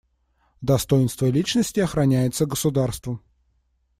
[0.63, 3.21] Достоинство личности охраняется государством.